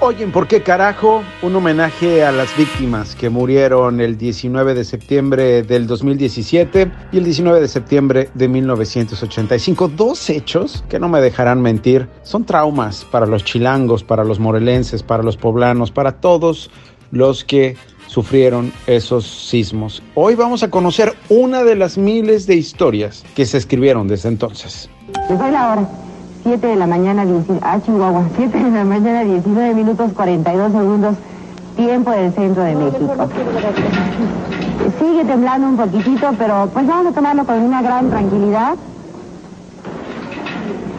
[0.00, 1.24] Oye, ¿por qué carajo?
[1.42, 7.24] Un homenaje a las víctimas que murieron el 19 de septiembre del 2017 y el
[7.24, 9.88] 19 de septiembre de 1985.
[9.88, 12.08] Dos hechos que no me dejarán mentir.
[12.22, 16.70] Son traumas para los chilangos, para los morelenses, para los poblanos, para todos
[17.10, 17.76] los que
[18.06, 20.00] sufrieron esos sismos.
[20.14, 24.88] Hoy vamos a conocer una de las miles de historias que se escribieron desde entonces.
[25.28, 26.07] la hora.
[26.48, 27.78] 7 de la mañana, 7 ah,
[28.38, 31.14] de la mañana, 19 minutos 42 segundos,
[31.76, 33.28] tiempo del centro de México.
[34.98, 38.76] Sigue temblando un poquitito, pero pues vamos a tomarlo con una gran tranquilidad.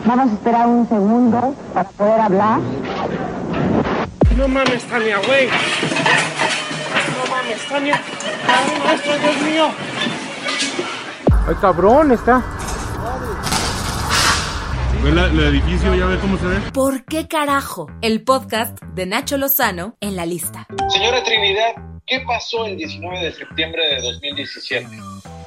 [0.05, 2.59] Vamos a esperar un segundo para poder hablar.
[4.37, 5.47] No mames, Tania, güey.
[7.17, 8.01] No mames, Tania.
[8.47, 9.65] Ay, maestro, Dios mío.
[11.47, 12.43] Ay, cabrón, está.
[15.09, 16.59] Ve el edificio, ya ve cómo se ve.
[16.71, 17.87] ¿Por qué carajo?
[18.03, 20.67] El podcast de Nacho Lozano en la lista.
[20.89, 21.71] Señora Trinidad,
[22.05, 24.87] ¿qué pasó el 19 de septiembre de 2017?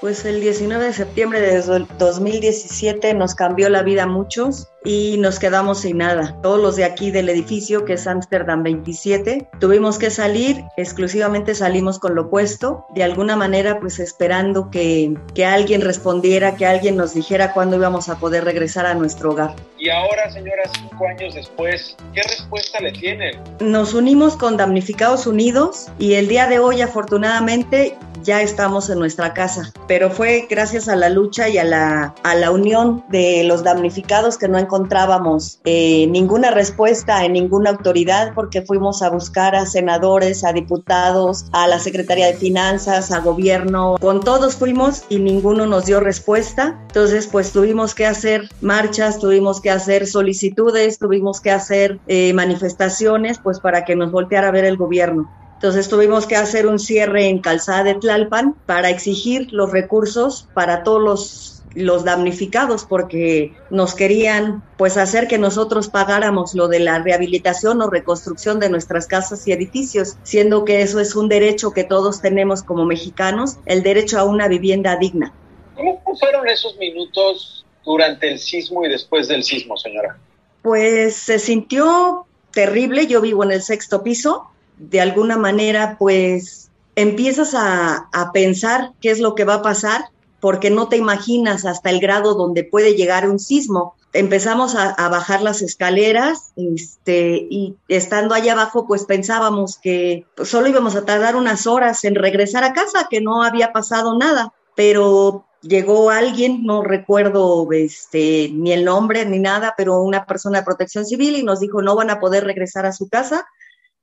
[0.02, 5.38] Pues el 19 de septiembre de 2017 nos cambió la vida a muchos y nos
[5.38, 6.36] quedamos sin nada.
[6.42, 12.00] Todos los de aquí del edificio, que es Amsterdam 27, tuvimos que salir, exclusivamente salimos
[12.00, 17.14] con lo puesto, de alguna manera pues esperando que, que alguien respondiera, que alguien nos
[17.14, 19.54] dijera cuándo íbamos a poder regresar a nuestro hogar.
[19.78, 23.40] Y ahora, señora, cinco años después, ¿qué respuesta le tienen?
[23.60, 29.34] Nos unimos con Damnificados Unidos y el día de hoy afortunadamente ya estamos en nuestra
[29.34, 33.62] casa, pero fue gracias a la lucha y a la, a la unión de los
[33.62, 39.66] damnificados que no encontrábamos eh, ninguna respuesta en ninguna autoridad porque fuimos a buscar a
[39.66, 45.66] senadores, a diputados, a la Secretaría de Finanzas, a gobierno, con todos fuimos y ninguno
[45.66, 46.78] nos dio respuesta.
[46.88, 53.38] Entonces, pues tuvimos que hacer marchas, tuvimos que hacer solicitudes, tuvimos que hacer eh, manifestaciones,
[53.38, 55.30] pues para que nos volteara a ver el gobierno.
[55.62, 60.82] Entonces tuvimos que hacer un cierre en Calzada de Tlalpan para exigir los recursos para
[60.82, 66.98] todos los, los damnificados porque nos querían pues hacer que nosotros pagáramos lo de la
[66.98, 71.84] rehabilitación o reconstrucción de nuestras casas y edificios, siendo que eso es un derecho que
[71.84, 75.32] todos tenemos como mexicanos, el derecho a una vivienda digna.
[75.76, 80.18] ¿Cómo fueron esos minutos durante el sismo y después del sismo, señora?
[80.60, 87.54] Pues se sintió terrible, yo vivo en el sexto piso, de alguna manera, pues empiezas
[87.54, 90.06] a, pensar qué es lo que va a pasar,
[90.40, 93.94] porque no te imaginas hasta el grado donde puede llegar un sismo.
[94.12, 100.96] Empezamos a, bajar las escaleras este, y estando allá abajo, pues pensábamos que solo íbamos
[100.96, 106.10] a tardar unas horas en regresar a casa, que no había pasado nada, pero llegó
[106.10, 111.36] alguien, no recuerdo este, ni el nombre ni nada, pero una persona de protección civil
[111.36, 113.46] y nos dijo no van a poder regresar a su casa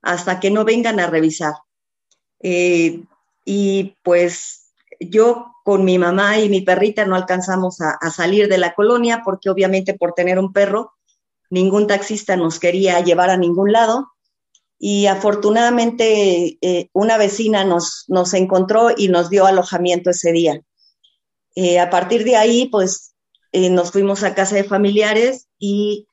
[0.02, 1.54] hasta que no vengan a revisar.
[2.42, 3.04] Eh,
[3.46, 8.74] y pues yo con mi mamá y mi perrita no alcanzamos a, salir de la
[8.74, 10.94] colonia porque obviamente por tener un perro,
[11.50, 14.12] ningún taxista nos quería llevar a ningún lado.
[14.82, 20.62] Y afortunadamente eh, una vecina nos, nos encontró y nos dio alojamiento ese día.
[21.56, 23.14] Eh, a partir de ahí, pues
[23.52, 26.08] nos fuimos a casa de familiares y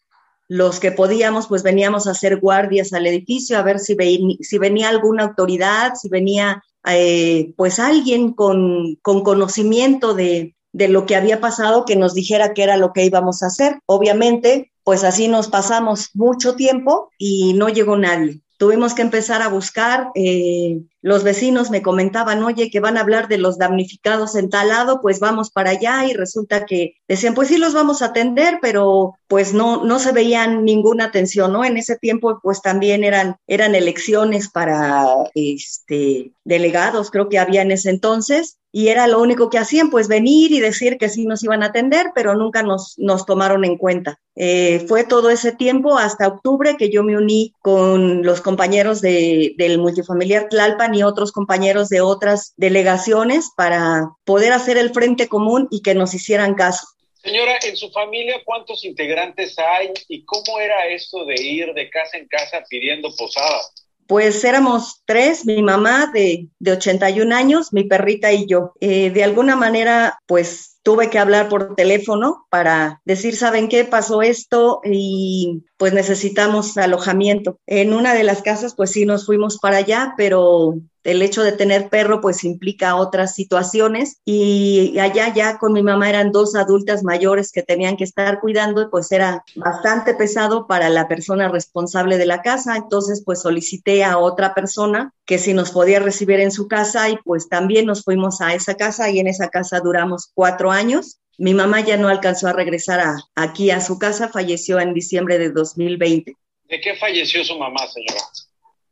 [0.48, 3.96] los que podíamos, pues veníamos a hacer guardias al edificio, a ver si,
[4.40, 11.06] si venía alguna autoridad, si venía eh, pues alguien con, con conocimiento de, de lo
[11.06, 13.80] que había pasado que nos dijera qué era lo que íbamos a hacer.
[13.86, 18.42] Obviamente, pues así nos pasamos mucho tiempo y no llegó nadie.
[18.58, 23.28] Tuvimos que empezar a buscar, eh, los vecinos me comentaban, oye, que van a hablar
[23.28, 27.46] de los damnificados en tal lado, pues vamos para allá y resulta que decían, pues
[27.46, 31.64] sí los vamos a atender, pero pues no, no se veían ninguna atención, ¿no?
[31.64, 35.06] En ese tiempo pues también eran, eran elecciones para
[35.36, 40.06] este, delegados, creo que había en ese entonces, y era lo único que hacían, pues
[40.06, 43.78] venir y decir que sí nos iban a atender, pero nunca nos, nos tomaron en
[43.78, 44.18] cuenta.
[44.34, 49.54] Eh, fue todo ese tiempo hasta octubre que yo me uní con los compañeros de,
[49.56, 55.68] del multifamiliar Tlalpan y otros compañeros de otras delegaciones para poder hacer el frente común
[55.70, 56.86] y que nos hicieran caso.
[57.22, 62.18] Señora, en su familia, ¿cuántos integrantes hay y cómo era esto de ir de casa
[62.18, 63.60] en casa pidiendo posada?
[64.06, 68.72] Pues éramos tres, mi mamá de, de 81 años, mi perrita y yo.
[68.80, 73.84] Eh, de alguna manera, pues tuve que hablar por teléfono para decir, ¿saben qué?
[73.84, 77.58] Pasó esto y pues necesitamos alojamiento.
[77.66, 80.74] En una de las casas, pues sí, nos fuimos para allá, pero
[81.06, 86.10] el hecho de tener perro pues implica otras situaciones y allá ya con mi mamá
[86.10, 90.88] eran dos adultas mayores que tenían que estar cuidando y pues era bastante pesado para
[90.88, 95.70] la persona responsable de la casa, entonces pues solicité a otra persona que si nos
[95.70, 99.28] podía recibir en su casa y pues también nos fuimos a esa casa y en
[99.28, 101.20] esa casa duramos cuatro años.
[101.38, 105.38] Mi mamá ya no alcanzó a regresar a, aquí a su casa, falleció en diciembre
[105.38, 106.34] de 2020.
[106.68, 108.22] ¿De qué falleció su mamá, señora?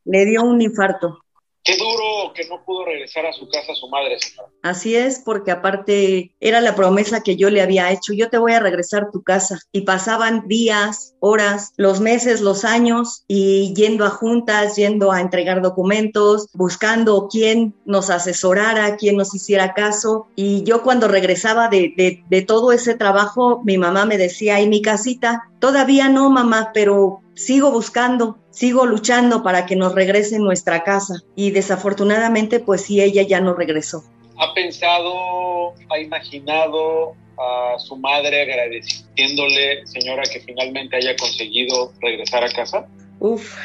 [0.04, 1.23] Le dio un infarto.
[1.64, 4.50] Qué duro que no pudo regresar a su casa su madre, señora.
[4.62, 8.52] Así es, porque aparte era la promesa que yo le había hecho, yo te voy
[8.52, 9.58] a regresar a tu casa.
[9.72, 15.62] Y pasaban días, horas, los meses, los años, y yendo a juntas, yendo a entregar
[15.62, 20.26] documentos, buscando quién nos asesorara, quién nos hiciera caso.
[20.36, 24.68] Y yo cuando regresaba de, de, de todo ese trabajo, mi mamá me decía, ¿y
[24.68, 25.48] mi casita?
[25.64, 31.22] Todavía no, mamá, pero sigo buscando, sigo luchando para que nos regrese nuestra casa.
[31.36, 34.04] Y desafortunadamente, pues sí, ella ya no regresó.
[34.36, 42.52] ¿Ha pensado, ha imaginado a su madre agradeciéndole, señora, que finalmente haya conseguido regresar a
[42.52, 42.86] casa?
[43.18, 43.56] Uf,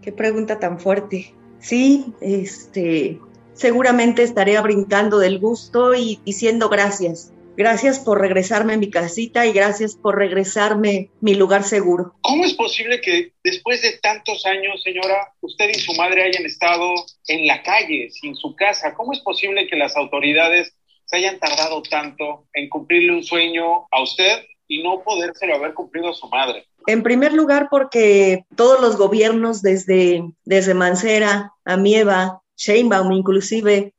[0.00, 1.34] qué pregunta tan fuerte.
[1.58, 3.20] Sí, este,
[3.52, 7.30] seguramente estaría brincando del gusto y diciendo gracias.
[7.56, 12.14] Gracias por regresarme a mi casita y gracias por regresarme mi lugar seguro.
[12.20, 16.94] ¿Cómo es posible que después de tantos años, señora, usted y su madre hayan estado
[17.28, 18.94] en la calle, sin su casa?
[18.94, 20.74] ¿Cómo es posible que las autoridades
[21.06, 26.10] se hayan tardado tanto en cumplirle un sueño a usted y no podérselo haber cumplido
[26.10, 26.66] a su madre?
[26.86, 33.94] En primer lugar, porque todos los gobiernos, desde, desde Mancera, Amieva, Sheinbaum inclusive,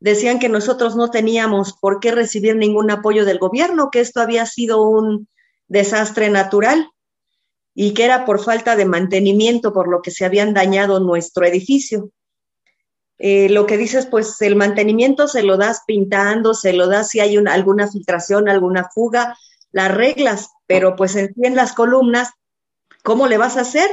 [0.00, 4.46] decían que nosotros no teníamos por qué recibir ningún apoyo del gobierno, que esto había
[4.46, 5.28] sido un
[5.66, 6.90] desastre natural
[7.74, 12.10] y que era por falta de mantenimiento por lo que se habían dañado nuestro edificio.
[13.18, 17.20] Eh, lo que dices, pues el mantenimiento se lo das pintando, se lo das si
[17.20, 19.36] hay una, alguna filtración, alguna fuga,
[19.72, 22.30] las reglas, pero pues en, en las columnas,
[23.02, 23.90] ¿cómo le vas a hacer?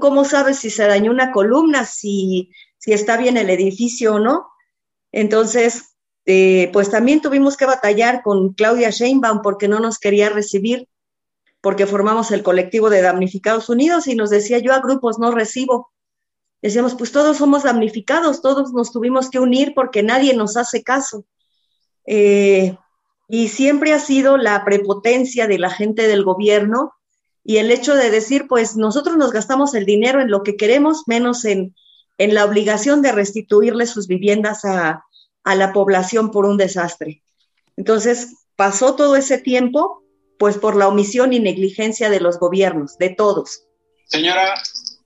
[0.00, 4.51] ¿Cómo sabes si se dañó una columna, si, si está bien el edificio o no?
[5.12, 5.94] Entonces,
[6.24, 10.88] eh, pues también tuvimos que batallar con Claudia Sheinbaum porque no nos quería recibir,
[11.60, 15.92] porque formamos el colectivo de damnificados unidos y nos decía yo a grupos no recibo.
[16.62, 21.24] Decíamos, pues todos somos damnificados, todos nos tuvimos que unir porque nadie nos hace caso.
[22.06, 22.76] Eh,
[23.28, 26.94] y siempre ha sido la prepotencia de la gente del gobierno
[27.44, 31.02] y el hecho de decir, pues nosotros nos gastamos el dinero en lo que queremos,
[31.06, 31.74] menos en,
[32.18, 35.04] en la obligación de restituirle sus viviendas a,
[35.44, 37.22] a la población por un desastre.
[37.76, 40.02] Entonces, pasó todo ese tiempo,
[40.38, 43.64] pues por la omisión y negligencia de los gobiernos, de todos.
[44.06, 44.54] Señora,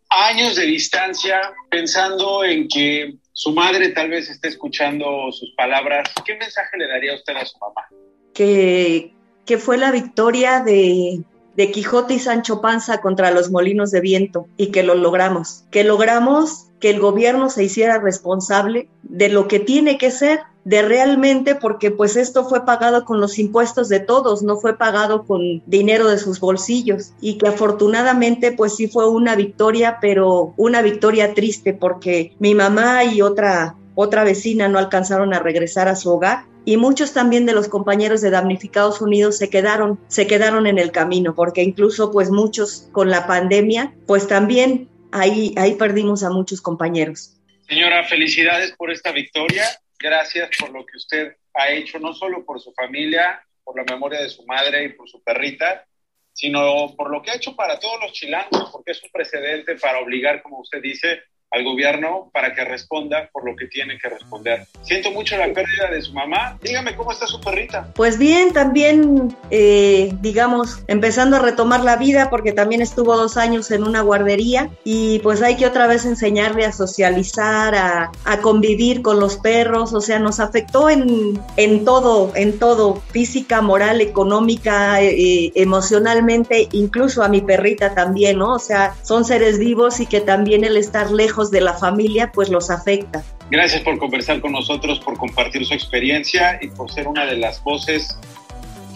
[0.08, 6.36] años de distancia, pensando en que su madre tal vez esté escuchando sus palabras, ¿qué
[6.36, 7.86] mensaje le daría usted a su mamá?
[8.32, 9.14] Que,
[9.44, 11.22] que fue la victoria de,
[11.54, 15.84] de Quijote y Sancho Panza contra los molinos de viento y que lo logramos, que
[15.84, 21.54] logramos que el gobierno se hiciera responsable de lo que tiene que ser, de realmente,
[21.54, 26.08] porque pues esto fue pagado con los impuestos de todos, no fue pagado con dinero
[26.08, 27.12] de sus bolsillos.
[27.20, 33.04] Y que afortunadamente pues sí fue una victoria, pero una victoria triste porque mi mamá
[33.04, 37.54] y otra otra vecina no alcanzaron a regresar a su hogar y muchos también de
[37.54, 42.30] los compañeros de Damnificados Unidos se quedaron, se quedaron en el camino, porque incluso pues
[42.30, 47.36] muchos con la pandemia, pues también ahí, ahí perdimos a muchos compañeros.
[47.68, 49.64] Señora, felicidades por esta victoria.
[49.98, 54.20] Gracias por lo que usted ha hecho, no solo por su familia, por la memoria
[54.20, 55.84] de su madre y por su perrita,
[56.32, 60.00] sino por lo que ha hecho para todos los chilangos, porque es un precedente para
[60.00, 64.66] obligar, como usted dice, al gobierno para que responda por lo que tiene que responder.
[64.82, 66.58] Siento mucho la pérdida de su mamá.
[66.62, 67.92] Dígame cómo está su perrita.
[67.94, 73.70] Pues bien, también, eh, digamos, empezando a retomar la vida porque también estuvo dos años
[73.70, 79.02] en una guardería y pues hay que otra vez enseñarle a socializar, a, a convivir
[79.02, 85.02] con los perros, o sea, nos afectó en, en todo, en todo, física, moral, económica,
[85.02, 88.54] eh, emocionalmente, incluso a mi perrita también, ¿no?
[88.54, 92.48] O sea, son seres vivos y que también el estar lejos de la familia, pues
[92.48, 93.22] los afecta.
[93.50, 97.62] Gracias por conversar con nosotros, por compartir su experiencia y por ser una de las
[97.62, 98.18] voces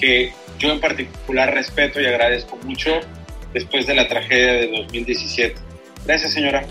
[0.00, 2.92] que yo en particular respeto y agradezco mucho
[3.52, 5.61] después de la tragedia de 2017.
[6.06, 6.64] Gracias, señora.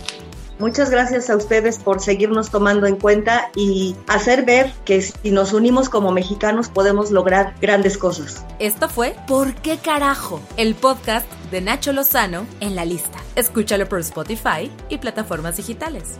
[0.60, 5.54] Muchas gracias a ustedes por seguirnos tomando en cuenta y hacer ver que si nos
[5.54, 8.46] unimos como mexicanos podemos lograr grandes cosas.
[8.60, 10.42] Esto fue ¿Por qué carajo?
[10.58, 13.20] El podcast de Nacho Lozano en la lista.
[13.38, 16.20] Escúchalo por Spotify y plataformas digitales.